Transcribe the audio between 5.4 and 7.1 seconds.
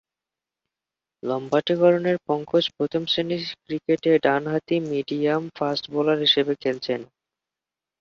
Fast bowler হিসেবে খেলছেন।